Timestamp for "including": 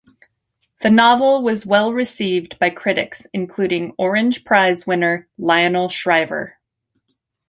3.33-3.93